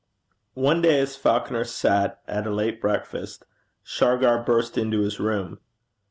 One 0.55 0.81
day, 0.81 0.99
as 0.99 1.15
Falconer 1.15 1.63
sat 1.63 2.21
at 2.27 2.47
a 2.47 2.49
late 2.49 2.81
breakfast, 2.81 3.45
Shargar 3.83 4.41
burst 4.41 4.75
into 4.75 5.01
his 5.01 5.19
room. 5.19 5.59